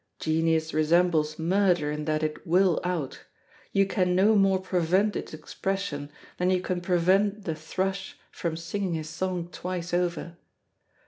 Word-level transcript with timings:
Genius 0.17 0.73
resembles 0.73 1.37
murder 1.37 1.91
in 1.91 2.05
that 2.05 2.23
it 2.23 2.47
will 2.47 2.79
out; 2.83 3.19
you 3.71 3.85
can 3.85 4.15
no 4.15 4.35
more 4.35 4.57
prevent 4.59 5.15
its 5.15 5.31
expression 5.31 6.11
than 6.39 6.49
you 6.49 6.59
can 6.59 6.81
prevent 6.81 7.45
the 7.45 7.53
thrush 7.53 8.17
from 8.31 8.57
singing 8.57 8.95
his 8.95 9.07
song 9.09 9.47
twice 9.51 9.93
over. 9.93 10.37